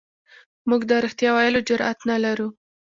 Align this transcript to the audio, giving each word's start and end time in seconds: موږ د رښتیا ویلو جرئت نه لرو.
موږ 0.69 0.81
د 0.87 0.91
رښتیا 1.05 1.29
ویلو 1.33 1.65
جرئت 1.67 1.99
نه 2.09 2.15
لرو. 2.23 2.47